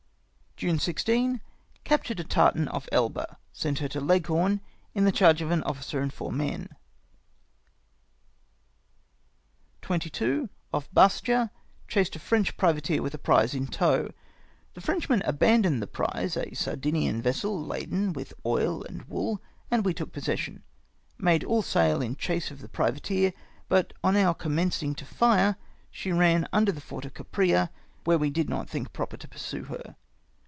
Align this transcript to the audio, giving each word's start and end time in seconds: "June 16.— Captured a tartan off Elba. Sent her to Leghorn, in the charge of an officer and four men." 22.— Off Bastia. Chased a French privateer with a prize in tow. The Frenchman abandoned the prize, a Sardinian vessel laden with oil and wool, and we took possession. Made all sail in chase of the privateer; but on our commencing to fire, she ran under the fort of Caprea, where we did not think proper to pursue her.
"June 0.57 0.77
16.— 0.77 1.41
Captured 1.83 2.19
a 2.19 2.23
tartan 2.23 2.67
off 2.67 2.87
Elba. 2.91 3.39
Sent 3.51 3.79
her 3.79 3.87
to 3.87 3.99
Leghorn, 3.99 4.61
in 4.93 5.05
the 5.05 5.11
charge 5.11 5.41
of 5.41 5.49
an 5.49 5.63
officer 5.63 6.01
and 6.01 6.13
four 6.13 6.31
men." 6.31 6.69
22.— 9.81 10.49
Off 10.75 10.87
Bastia. 10.93 11.49
Chased 11.87 12.15
a 12.15 12.19
French 12.19 12.57
privateer 12.57 13.01
with 13.01 13.15
a 13.15 13.17
prize 13.17 13.55
in 13.55 13.65
tow. 13.65 14.11
The 14.75 14.81
Frenchman 14.81 15.23
abandoned 15.25 15.81
the 15.81 15.87
prize, 15.87 16.37
a 16.37 16.53
Sardinian 16.53 17.23
vessel 17.23 17.59
laden 17.59 18.13
with 18.13 18.31
oil 18.45 18.83
and 18.83 19.01
wool, 19.09 19.41
and 19.71 19.83
we 19.83 19.95
took 19.95 20.11
possession. 20.13 20.61
Made 21.17 21.43
all 21.43 21.63
sail 21.63 22.03
in 22.03 22.15
chase 22.17 22.51
of 22.51 22.61
the 22.61 22.69
privateer; 22.69 23.33
but 23.67 23.93
on 24.03 24.15
our 24.15 24.35
commencing 24.35 24.93
to 24.93 25.05
fire, 25.05 25.55
she 25.89 26.11
ran 26.11 26.47
under 26.53 26.71
the 26.71 26.81
fort 26.81 27.03
of 27.05 27.15
Caprea, 27.15 27.71
where 28.03 28.19
we 28.19 28.29
did 28.29 28.47
not 28.47 28.69
think 28.69 28.93
proper 28.93 29.17
to 29.17 29.27
pursue 29.27 29.63
her. 29.63 29.95